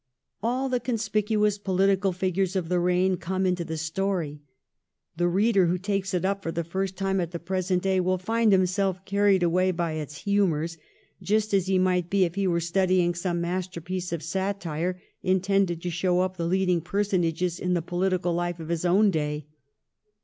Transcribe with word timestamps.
All 0.41 0.67
the 0.67 0.79
conspicuous 0.79 1.59
political 1.59 2.11
figures 2.11 2.55
of 2.55 2.69
the 2.69 2.79
reign 2.79 3.17
come 3.17 3.45
into 3.45 3.63
the 3.63 3.77
story. 3.77 4.41
The 5.17 5.27
reader 5.27 5.67
who 5.67 5.77
takes 5.77 6.15
it 6.15 6.25
up 6.25 6.41
for 6.41 6.51
the 6.51 6.63
first 6.63 6.97
time 6.97 7.21
at 7.21 7.29
the 7.29 7.37
present 7.37 7.83
day 7.83 7.99
will 7.99 8.17
find 8.17 8.51
himself 8.51 9.05
carried 9.05 9.43
away 9.43 9.69
by 9.69 9.91
its 9.91 10.23
humours, 10.23 10.79
just 11.21 11.53
as 11.53 11.67
he 11.67 11.77
might 11.77 12.09
be 12.09 12.23
if 12.23 12.33
he 12.33 12.47
were 12.47 12.59
studying 12.59 13.13
some 13.13 13.41
masterpiece 13.41 14.11
of 14.11 14.23
satire 14.23 14.99
intended 15.21 15.83
to 15.83 15.91
show 15.91 16.21
up 16.21 16.35
the 16.35 16.47
leading 16.47 16.81
personages 16.81 17.59
in 17.59 17.75
the 17.75 17.81
political 17.83 18.33
life 18.33 18.59
of 18.59 18.71
our 18.71 18.89
own 18.91 19.11
day. 19.11 19.45